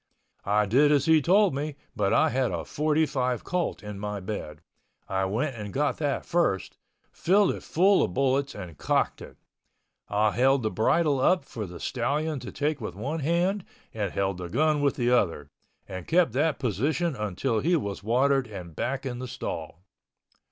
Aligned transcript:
I 0.47 0.65
did 0.65 0.91
as 0.91 1.05
he 1.05 1.21
told 1.21 1.53
me, 1.53 1.75
but 1.95 2.11
I 2.11 2.29
had 2.29 2.49
a 2.49 2.65
forty 2.65 3.05
five 3.05 3.43
Colt 3.43 3.83
in 3.83 3.99
my 3.99 4.19
bed. 4.19 4.63
I 5.07 5.25
went 5.25 5.55
and 5.55 5.71
got 5.71 5.97
that 5.97 6.25
first, 6.25 6.75
filled 7.11 7.51
it 7.51 7.61
full 7.61 8.01
of 8.01 8.11
bullets 8.15 8.55
and 8.55 8.79
cocked 8.79 9.21
it. 9.21 9.37
I 10.09 10.31
held 10.31 10.63
the 10.63 10.71
bridle 10.71 11.19
up 11.19 11.45
for 11.45 11.67
the 11.67 11.79
stallion 11.79 12.39
to 12.39 12.51
take 12.51 12.81
with 12.81 12.95
one 12.95 13.19
hand 13.19 13.63
and 13.93 14.11
held 14.11 14.39
the 14.39 14.49
gun 14.49 14.81
with 14.81 14.95
the 14.95 15.11
other, 15.11 15.51
and 15.87 16.07
kept 16.07 16.31
that 16.31 16.57
position 16.57 17.15
until 17.15 17.59
he 17.59 17.75
was 17.75 18.01
watered 18.01 18.47
and 18.47 18.75
back 18.75 19.05
in 19.05 19.19
the 19.19 19.27
stall. 19.27 19.83